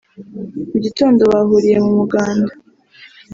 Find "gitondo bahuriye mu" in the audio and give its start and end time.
0.85-1.89